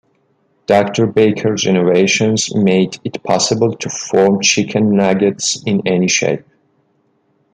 Doctor 0.65 1.05
Baker's 1.05 1.67
innovations 1.67 2.55
made 2.55 2.99
it 3.03 3.21
possible 3.23 3.75
to 3.75 3.87
form 3.87 4.41
chicken 4.41 4.95
nuggets 4.95 5.61
in 5.63 5.85
any 5.85 6.07
shape. 6.07 6.43